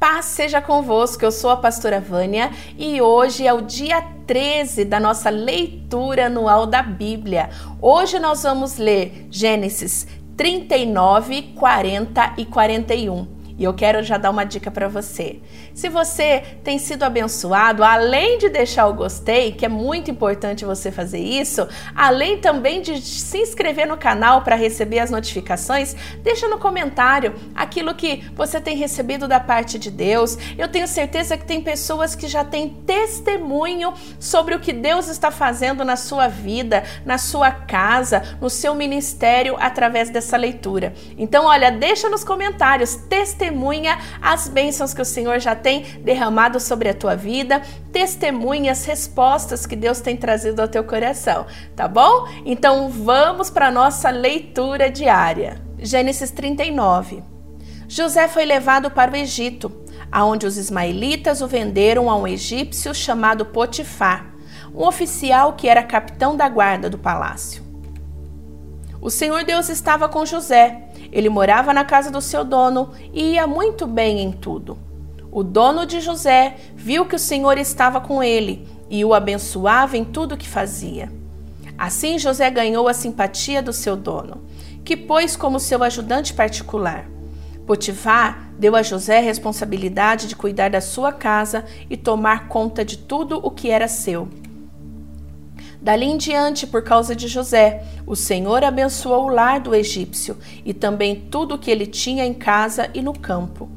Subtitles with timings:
[0.00, 4.98] Paz seja convosco, eu sou a pastora Vânia e hoje é o dia 13 da
[4.98, 7.50] nossa leitura anual da Bíblia.
[7.82, 10.06] Hoje nós vamos ler Gênesis
[10.38, 13.39] 39, 40 e 41.
[13.60, 15.38] E eu quero já dar uma dica para você.
[15.74, 20.90] Se você tem sido abençoado, além de deixar o gostei, que é muito importante você
[20.90, 26.58] fazer isso, além também de se inscrever no canal para receber as notificações, deixa no
[26.58, 30.38] comentário aquilo que você tem recebido da parte de Deus.
[30.56, 35.30] Eu tenho certeza que tem pessoas que já têm testemunho sobre o que Deus está
[35.30, 40.94] fazendo na sua vida, na sua casa, no seu ministério através dessa leitura.
[41.18, 46.60] Então, olha, deixa nos comentários testemunho testemunha as bênçãos que o Senhor já tem derramado
[46.60, 47.60] sobre a tua vida,
[47.92, 52.28] testemunha as respostas que Deus tem trazido ao teu coração, tá bom?
[52.46, 55.60] Então vamos para a nossa leitura diária.
[55.78, 57.24] Gênesis 39.
[57.88, 59.72] José foi levado para o Egito,
[60.12, 64.32] aonde os ismaelitas o venderam a um egípcio chamado Potifar,
[64.72, 67.64] um oficial que era capitão da guarda do palácio.
[69.00, 73.46] O Senhor Deus estava com José ele morava na casa do seu dono e ia
[73.46, 74.78] muito bem em tudo.
[75.32, 80.04] O dono de José viu que o Senhor estava com ele e o abençoava em
[80.04, 81.10] tudo que fazia.
[81.78, 84.42] Assim José ganhou a simpatia do seu dono,
[84.84, 87.08] que pôs como seu ajudante particular.
[87.66, 92.98] Potifar deu a José a responsabilidade de cuidar da sua casa e tomar conta de
[92.98, 94.28] tudo o que era seu.
[95.80, 100.74] Dali em diante, por causa de José, o Senhor abençoou o lar do egípcio e
[100.74, 103.68] também tudo o que ele tinha em casa e no campo.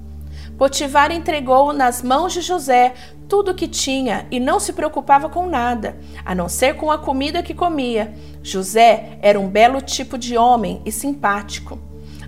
[0.58, 2.94] Potifar entregou nas mãos de José
[3.28, 6.98] tudo o que tinha e não se preocupava com nada, a não ser com a
[6.98, 8.14] comida que comia.
[8.44, 11.80] José era um belo tipo de homem e simpático.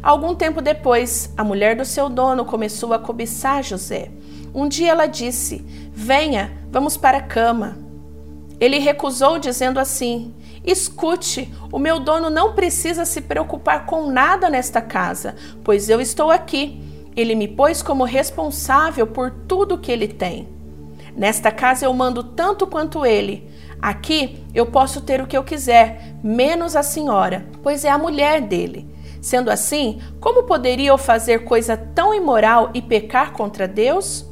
[0.02, 4.10] Algum tempo depois, a mulher do seu dono começou a cobiçar José.
[4.54, 7.85] Um dia ela disse: Venha, vamos para a cama.
[8.60, 10.34] Ele recusou, dizendo assim:
[10.66, 16.32] Escute, o meu dono não precisa se preocupar com nada nesta casa, pois eu estou
[16.32, 16.82] aqui.
[17.16, 20.50] Ele me pôs como responsável por tudo que ele tem.
[21.16, 23.50] Nesta casa eu mando tanto quanto ele.
[23.82, 28.42] Aqui eu posso ter o que eu quiser, menos a senhora, pois é a mulher
[28.42, 28.90] dele.
[29.22, 34.26] Sendo assim, como poderia eu fazer coisa tão imoral e pecar contra Deus?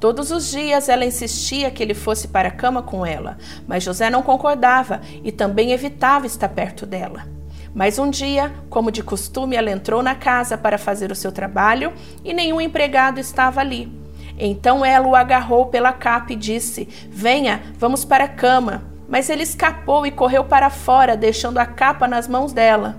[0.00, 3.36] Todos os dias ela insistia que ele fosse para a cama com ela,
[3.68, 7.26] mas José não concordava e também evitava estar perto dela.
[7.74, 11.92] Mas um dia, como de costume, ela entrou na casa para fazer o seu trabalho
[12.24, 13.92] e nenhum empregado estava ali.
[14.38, 18.82] Então ela o agarrou pela capa e disse: Venha, vamos para a cama.
[19.06, 22.96] Mas ele escapou e correu para fora, deixando a capa nas mãos dela.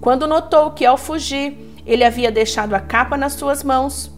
[0.00, 1.56] Quando notou que, ao fugir,
[1.86, 4.12] ele havia deixado a capa nas suas mãos,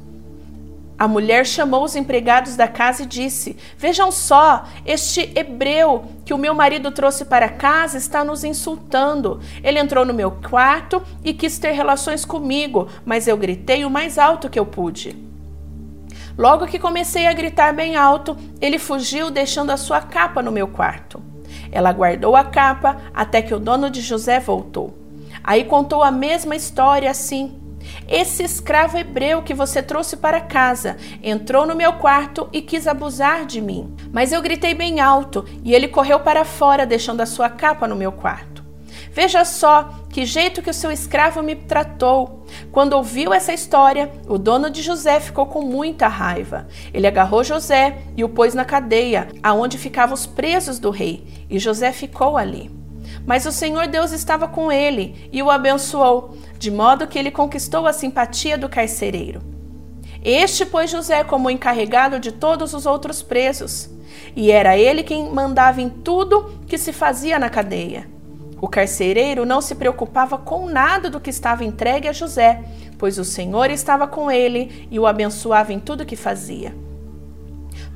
[1.00, 6.38] a mulher chamou os empregados da casa e disse: Vejam só, este hebreu que o
[6.38, 9.40] meu marido trouxe para casa está nos insultando.
[9.64, 14.18] Ele entrou no meu quarto e quis ter relações comigo, mas eu gritei o mais
[14.18, 15.16] alto que eu pude.
[16.36, 20.68] Logo que comecei a gritar bem alto, ele fugiu, deixando a sua capa no meu
[20.68, 21.22] quarto.
[21.72, 24.98] Ela guardou a capa até que o dono de José voltou.
[25.42, 27.58] Aí contou a mesma história assim.
[28.08, 33.46] Esse escravo hebreu que você trouxe para casa entrou no meu quarto e quis abusar
[33.46, 33.94] de mim.
[34.12, 37.96] Mas eu gritei bem alto e ele correu para fora, deixando a sua capa no
[37.96, 38.60] meu quarto.
[39.12, 42.44] Veja só que jeito que o seu escravo me tratou.
[42.70, 46.68] Quando ouviu essa história, o dono de José ficou com muita raiva.
[46.92, 51.58] Ele agarrou José e o pôs na cadeia, aonde ficavam os presos do rei, e
[51.58, 52.79] José ficou ali.
[53.26, 57.86] Mas o Senhor Deus estava com ele e o abençoou, de modo que ele conquistou
[57.86, 59.42] a simpatia do carcereiro.
[60.22, 63.88] Este pôs José como encarregado de todos os outros presos,
[64.36, 68.06] e era ele quem mandava em tudo que se fazia na cadeia.
[68.60, 72.62] O carcereiro não se preocupava com nada do que estava entregue a José,
[72.98, 76.74] pois o Senhor estava com ele e o abençoava em tudo que fazia.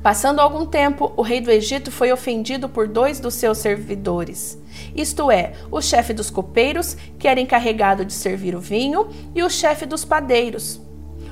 [0.05, 4.55] Passando algum tempo, o rei do Egito foi ofendido por dois dos seus servidores,
[4.95, 9.49] isto é, o chefe dos copeiros, que era encarregado de servir o vinho, e o
[9.49, 10.79] chefe dos padeiros.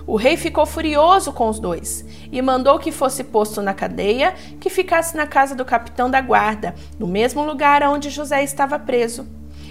[0.08, 4.72] O rei ficou furioso com os dois e mandou que fosse posto na cadeia, que
[4.72, 9.28] ficasse na casa do capitão da guarda, no mesmo lugar onde José estava preso.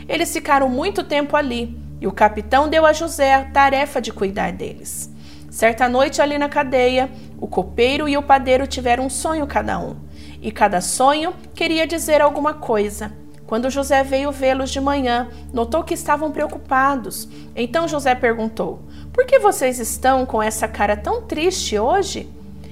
[0.08, 4.52] Eles ficaram muito tempo ali e o capitão deu a José a tarefa de cuidar
[4.52, 5.10] deles.
[5.52, 7.10] Certa noite, ali na cadeia,
[7.43, 9.97] o copeiro e o padeiro tiveram um sonho cada um,
[10.41, 13.12] e cada sonho queria dizer alguma coisa.
[13.49, 17.29] Quando José veio vê-los de manhã, notou que estavam preocupados.
[17.56, 22.31] Então José perguntou: Por que vocês estão com essa cara tão triste hoje?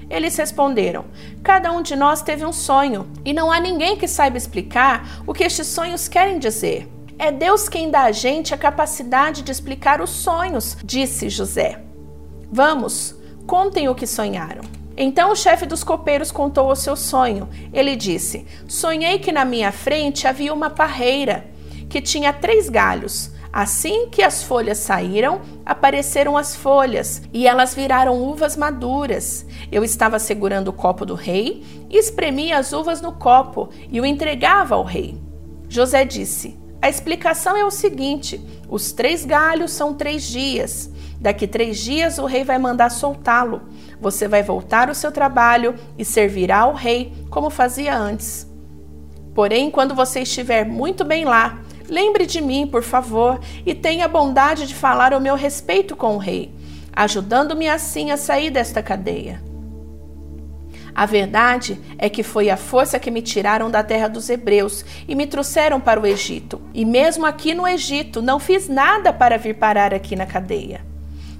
[0.08, 1.06] Eles responderam:
[1.42, 5.34] Cada um de nós teve um sonho, e não há ninguém que saiba explicar o
[5.34, 6.88] que estes sonhos querem dizer.
[7.18, 11.82] É Deus quem dá a gente a capacidade de explicar os sonhos, disse José.
[12.52, 13.19] Vamos,
[13.50, 14.62] contem o que sonharam.
[14.96, 17.48] Então o chefe dos copeiros contou o seu sonho.
[17.72, 21.46] Ele disse: Sonhei que na minha frente havia uma parreira
[21.88, 23.32] que tinha três galhos.
[23.52, 29.44] Assim que as folhas saíram, apareceram as folhas e elas viraram uvas maduras.
[29.72, 34.06] Eu estava segurando o copo do rei e espremia as uvas no copo e o
[34.06, 35.20] entregava ao rei.
[35.68, 40.90] José disse: A explicação é o seguinte: os três galhos são três dias.
[41.20, 43.62] Daqui três dias o rei vai mandar soltá-lo.
[44.00, 48.48] Você vai voltar ao seu trabalho e servirá ao rei como fazia antes.
[49.34, 54.08] Porém, quando você estiver muito bem lá, lembre de mim, por favor, e tenha a
[54.08, 56.52] bondade de falar ao meu respeito com o rei,
[56.94, 59.49] ajudando-me assim a sair desta cadeia.
[60.94, 65.14] A verdade é que foi a força que me tiraram da terra dos hebreus e
[65.14, 66.60] me trouxeram para o Egito.
[66.74, 70.80] E mesmo aqui no Egito, não fiz nada para vir parar aqui na cadeia.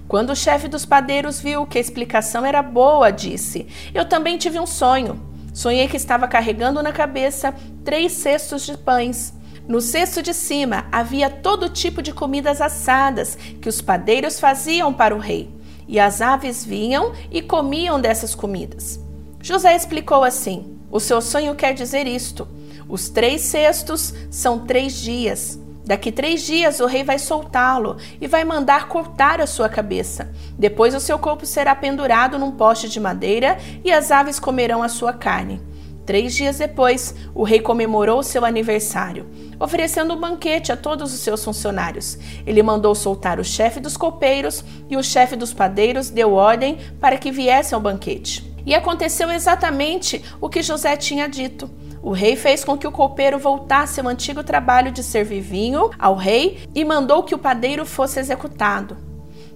[0.09, 4.59] Quando o chefe dos padeiros viu que a explicação era boa, disse: Eu também tive
[4.59, 5.21] um sonho.
[5.53, 7.55] Sonhei que estava carregando na cabeça
[7.85, 9.33] três cestos de pães.
[9.69, 15.15] No cesto de cima havia todo tipo de comidas assadas que os padeiros faziam para
[15.15, 15.49] o rei,
[15.87, 18.99] e as aves vinham e comiam dessas comidas.
[19.43, 22.47] José explicou assim: O seu sonho quer dizer isto.
[22.89, 25.59] Os três cestos são três dias.
[25.85, 30.31] Daqui três dias o rei vai soltá-lo e vai mandar cortar a sua cabeça.
[30.59, 34.89] Depois o seu corpo será pendurado num poste de madeira e as aves comerão a
[34.89, 35.61] sua carne.
[36.05, 39.27] Três dias depois, o rei comemorou seu aniversário,
[39.61, 42.19] oferecendo um banquete a todos os seus funcionários.
[42.47, 47.17] Ele mandou soltar o chefe dos copeiros e o chefe dos padeiros deu ordem para
[47.17, 48.50] que viessem ao banquete.
[48.65, 51.71] E aconteceu exatamente o que José tinha dito.
[52.03, 56.15] O rei fez com que o copeiro voltasse ao antigo trabalho de servir vinho ao
[56.15, 58.97] rei e mandou que o padeiro fosse executado.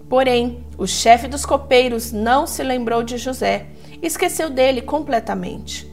[0.08, 3.66] Porém, o chefe dos copeiros não se lembrou de José,
[4.02, 5.90] esqueceu dele completamente.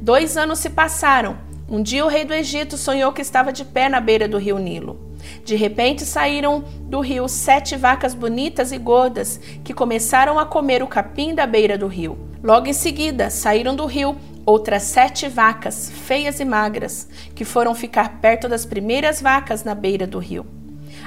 [0.00, 1.38] Dois anos se passaram.
[1.68, 4.58] Um dia o rei do Egito sonhou que estava de pé na beira do rio
[4.58, 5.11] Nilo.
[5.44, 10.86] De repente saíram do rio sete vacas bonitas e gordas que começaram a comer o
[10.86, 12.18] capim da beira do rio.
[12.42, 18.20] Logo em seguida saíram do rio outras sete vacas, feias e magras, que foram ficar
[18.20, 20.44] perto das primeiras vacas na beira do rio.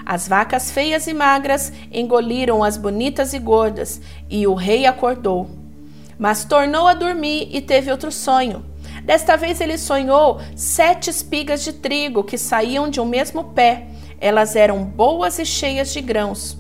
[0.06, 5.50] As vacas feias e magras engoliram as bonitas e gordas, e o rei acordou.
[6.18, 8.64] Mas tornou a dormir e teve outro sonho.
[9.04, 13.88] Desta vez ele sonhou sete espigas de trigo que saíam de um mesmo pé.
[14.20, 16.58] Elas eram boas e cheias de grãos.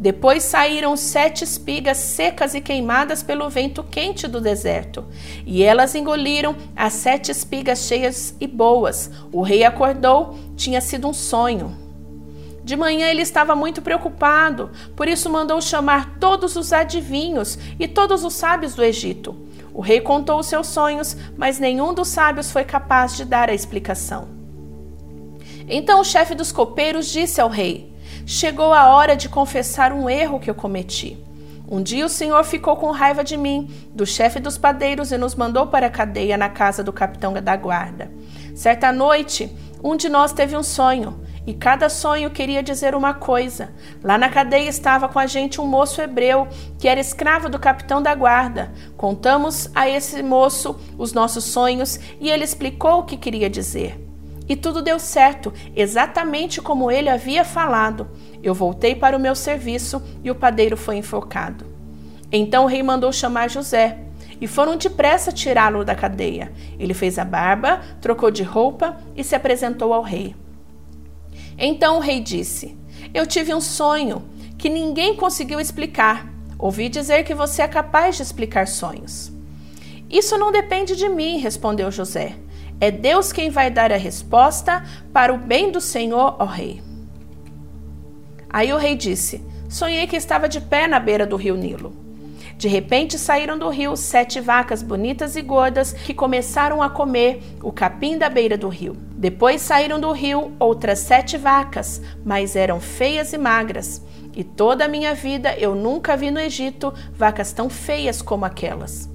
[0.00, 5.04] Depois saíram sete espigas secas e queimadas pelo vento quente do deserto,
[5.44, 9.10] e elas engoliram as sete espigas cheias e boas.
[9.30, 11.76] O rei acordou, tinha sido um sonho.
[12.64, 18.24] De manhã ele estava muito preocupado, por isso mandou chamar todos os adivinhos e todos
[18.24, 19.36] os sábios do Egito.
[19.74, 23.54] O rei contou os seus sonhos, mas nenhum dos sábios foi capaz de dar a
[23.54, 24.39] explicação.
[25.72, 27.94] Então o chefe dos copeiros disse ao rei:
[28.26, 31.16] Chegou a hora de confessar um erro que eu cometi.
[31.70, 35.36] Um dia o Senhor ficou com raiva de mim, do chefe dos padeiros, e nos
[35.36, 38.10] mandou para a cadeia na casa do capitão da guarda.
[38.56, 43.72] Certa noite, um de nós teve um sonho, e cada sonho queria dizer uma coisa.
[44.02, 46.48] Lá na cadeia estava com a gente um moço hebreu,
[46.80, 48.72] que era escravo do capitão da guarda.
[48.96, 54.09] Contamos a esse moço os nossos sonhos e ele explicou o que queria dizer.
[54.50, 58.10] E tudo deu certo, exatamente como ele havia falado.
[58.42, 61.64] Eu voltei para o meu serviço e o padeiro foi enforcado.
[62.32, 63.98] Então o rei mandou chamar José
[64.40, 66.52] e foram depressa tirá-lo da cadeia.
[66.80, 70.34] Ele fez a barba, trocou de roupa e se apresentou ao rei.
[71.56, 72.76] Então o rei disse:
[73.14, 74.24] Eu tive um sonho
[74.58, 76.28] que ninguém conseguiu explicar.
[76.58, 79.30] Ouvi dizer que você é capaz de explicar sonhos.
[80.10, 82.34] Isso não depende de mim, respondeu José.
[82.80, 84.82] É Deus quem vai dar a resposta
[85.12, 86.82] para o bem do Senhor, ó rei.
[88.48, 91.94] Aí o rei disse: Sonhei que estava de pé na beira do rio Nilo.
[92.56, 97.70] De repente saíram do rio sete vacas bonitas e gordas que começaram a comer o
[97.70, 98.96] capim da beira do rio.
[99.12, 104.02] Depois saíram do rio outras sete vacas, mas eram feias e magras.
[104.34, 109.08] E toda a minha vida eu nunca vi no Egito vacas tão feias como aquelas.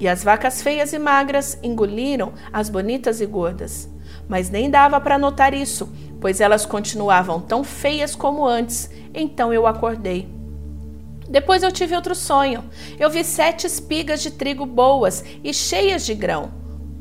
[0.00, 3.88] E as vacas feias e magras engoliram as bonitas e gordas.
[4.30, 8.88] mas nem dava para notar isso, pois elas continuavam tão feias como antes.
[9.12, 10.28] Então eu acordei.
[11.28, 12.64] Depois eu tive outro sonho.
[12.98, 16.52] Eu vi sete espigas de trigo boas e cheias de grão,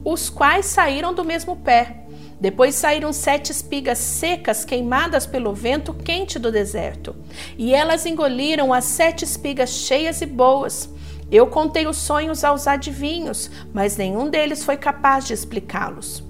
[0.04, 1.98] os quais saíram do mesmo pé.
[2.42, 7.16] Depois saíram sete espigas secas queimadas pelo vento quente do deserto,
[7.58, 10.90] e elas engoliram as sete espigas cheias e boas.
[11.32, 16.24] Eu contei os sonhos aos adivinhos, mas nenhum deles foi capaz de explicá-los.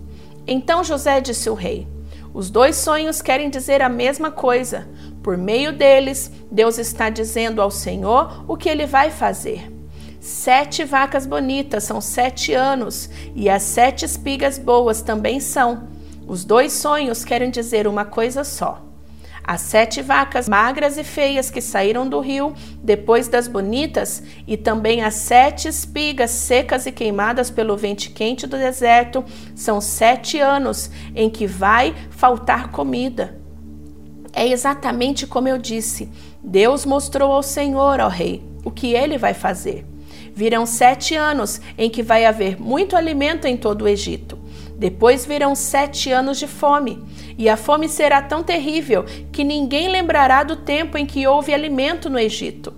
[0.45, 1.87] Então José disse ao rei:
[2.33, 4.87] Os dois sonhos querem dizer a mesma coisa.
[5.23, 9.71] Por meio deles, Deus está dizendo ao Senhor o que ele vai fazer.
[10.19, 15.87] Sete vacas bonitas são sete anos, e as sete espigas boas também são.
[16.27, 18.88] Os dois sonhos querem dizer uma coisa só.
[19.43, 22.53] As sete vacas magras e feias que saíram do rio
[22.83, 28.57] depois das bonitas, e também as sete espigas secas e queimadas pelo vento quente do
[28.57, 29.23] deserto,
[29.55, 33.39] são sete anos em que vai faltar comida.
[34.33, 36.09] É exatamente como eu disse.
[36.43, 39.85] Deus mostrou ao Senhor, ó Rei, o que ele vai fazer.
[40.33, 44.38] Virão sete anos em que vai haver muito alimento em todo o Egito.
[44.79, 47.03] Depois virão sete anos de fome,
[47.37, 52.09] e a fome será tão terrível que ninguém lembrará do tempo em que houve alimento
[52.09, 52.73] no Egito.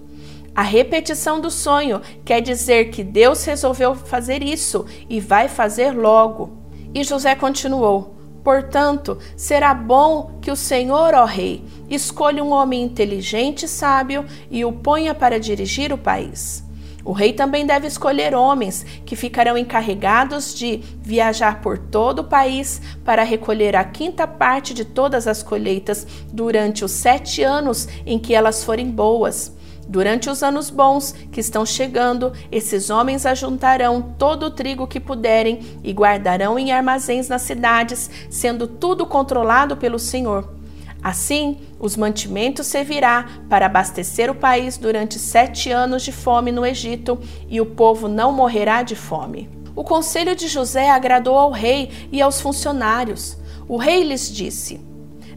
[0.55, 6.57] A repetição do sonho quer dizer que Deus resolveu fazer isso e vai fazer logo.
[6.91, 13.65] E José continuou: Portanto, será bom que o Senhor, ó Rei, escolha um homem inteligente
[13.65, 16.63] e sábio e o ponha para dirigir o país.
[17.03, 22.81] O rei também deve escolher homens que ficarão encarregados de viajar por todo o país
[23.03, 28.35] para recolher a quinta parte de todas as colheitas durante os sete anos em que
[28.35, 29.51] elas forem boas.
[29.87, 35.59] Durante os anos bons que estão chegando, esses homens ajuntarão todo o trigo que puderem
[35.83, 40.60] e guardarão em armazéns nas cidades, sendo tudo controlado pelo Senhor.
[41.03, 47.19] Assim, os mantimentos servirá para abastecer o país durante sete anos de fome no Egito,
[47.49, 49.49] e o povo não morrerá de fome.
[49.75, 53.37] O conselho de José agradou ao rei e aos funcionários.
[53.67, 54.79] O rei lhes disse: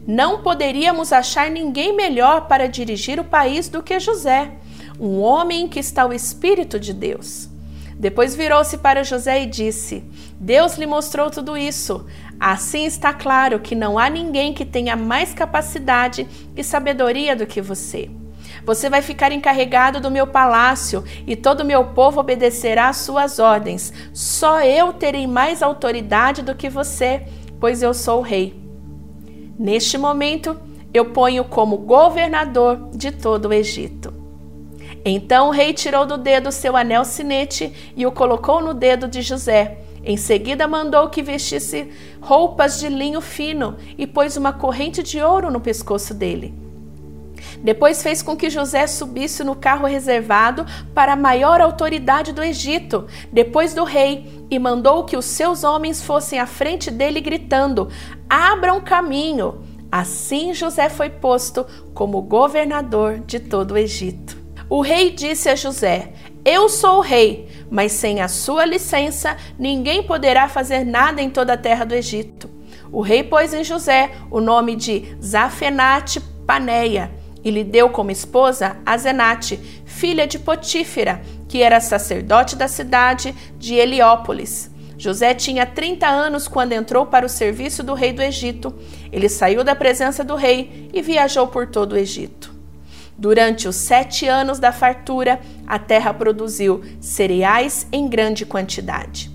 [0.05, 4.51] Não poderíamos achar ninguém melhor para dirigir o país do que José,
[4.99, 7.49] um homem em que está o Espírito de Deus.
[7.97, 10.03] Depois virou-se para José e disse:
[10.39, 12.05] Deus lhe mostrou tudo isso.
[12.39, 17.61] Assim está claro que não há ninguém que tenha mais capacidade e sabedoria do que
[17.61, 18.09] você.
[18.65, 23.39] Você vai ficar encarregado do meu palácio e todo o meu povo obedecerá às suas
[23.39, 23.93] ordens.
[24.13, 27.25] Só eu terei mais autoridade do que você,
[27.59, 28.59] pois eu sou o rei.
[29.57, 30.59] Neste momento,
[30.93, 34.13] eu ponho como governador de todo o Egito.
[35.03, 39.21] Então o rei tirou do dedo seu anel sinete e o colocou no dedo de
[39.21, 45.19] José em seguida, mandou que vestisse roupas de linho fino e pôs uma corrente de
[45.19, 46.53] ouro no pescoço dele.
[47.63, 53.07] Depois fez com que José subisse no carro reservado para a maior autoridade do Egito,
[53.31, 57.89] depois do rei, e mandou que os seus homens fossem à frente dele, gritando:
[58.29, 59.63] Abram caminho.
[59.91, 64.37] Assim José foi posto como governador de todo o Egito.
[64.69, 66.13] O rei disse a José:
[66.45, 71.53] Eu sou o rei, mas sem a sua licença ninguém poderá fazer nada em toda
[71.53, 72.47] a terra do Egito.
[72.91, 77.11] O rei pôs em José o nome de Zafenate Paneia
[77.43, 83.73] e lhe deu como esposa Azenate, filha de Potífera, que era sacerdote da cidade de
[83.73, 84.69] Heliópolis.
[84.99, 88.71] José tinha 30 anos quando entrou para o serviço do rei do Egito.
[89.11, 92.54] Ele saiu da presença do rei e viajou por todo o Egito.
[93.17, 99.31] Durante os sete anos da fartura, a terra produziu cereais em grande quantidade.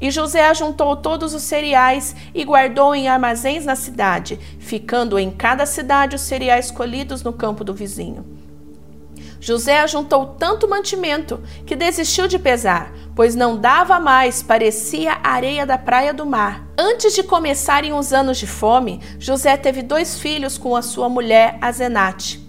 [0.00, 5.66] E José ajuntou todos os cereais e guardou em armazéns na cidade, ficando em cada
[5.66, 8.24] cidade os cereais colhidos no campo do vizinho.
[9.40, 15.76] José ajuntou tanto mantimento que desistiu de pesar, pois não dava mais, parecia areia da
[15.76, 16.66] praia do mar.
[16.78, 21.58] Antes de começarem os anos de fome, José teve dois filhos com a sua mulher
[21.60, 22.43] Azenate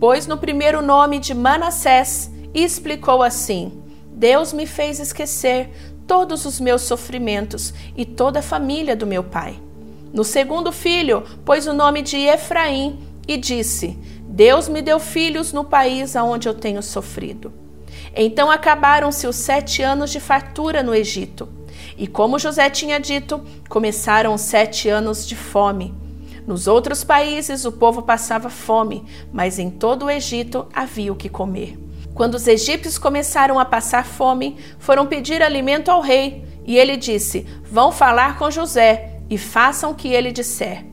[0.00, 5.68] pôs no primeiro nome de Manassés e explicou assim: Deus me fez esquecer
[6.06, 9.60] todos os meus sofrimentos e toda a família do meu pai.
[10.12, 15.64] No segundo filho, pôs o nome de Efraim e disse: Deus me deu filhos no
[15.64, 17.52] país aonde eu tenho sofrido.
[18.16, 21.48] Então acabaram-se os sete anos de fartura no Egito.
[21.96, 25.94] E como José tinha dito, começaram os sete anos de fome.
[26.50, 31.28] Nos outros países o povo passava fome, mas em todo o Egito havia o que
[31.28, 31.78] comer.
[32.12, 37.46] Quando os egípcios começaram a passar fome, foram pedir alimento ao rei, e ele disse:
[37.70, 39.20] Vão falar com José.
[39.30, 40.84] e façam o que ele disser.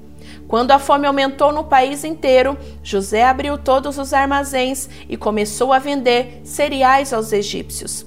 [0.47, 5.79] Quando a fome aumentou no país inteiro, José abriu todos os armazéns e começou a
[5.79, 8.05] vender cereais aos egípcios.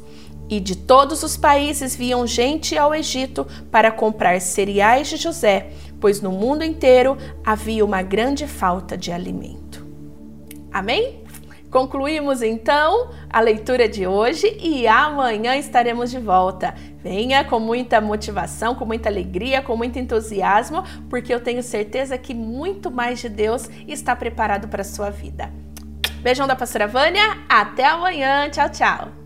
[0.49, 6.21] E de todos os países vinham gente ao Egito para comprar cereais de José, pois
[6.21, 9.87] no mundo inteiro havia uma grande falta de alimento.
[10.73, 11.21] Amém?
[11.71, 16.75] Concluímos então a leitura de hoje e amanhã estaremos de volta.
[17.03, 22.35] Venha com muita motivação, com muita alegria, com muito entusiasmo, porque eu tenho certeza que
[22.35, 25.51] muito mais de Deus está preparado para a sua vida.
[26.23, 29.20] Beijão da pastora Vânia, até amanhã, tchau, tchau.